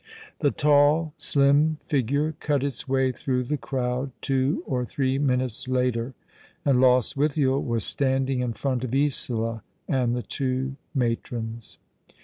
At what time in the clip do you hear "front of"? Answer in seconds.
8.53-8.95